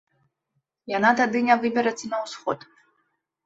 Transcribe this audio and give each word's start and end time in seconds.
Яна 0.93 1.11
тады 1.21 1.45
не 1.51 1.59
выберацца 1.67 2.13
на 2.13 2.25
ўсход. 2.25 2.69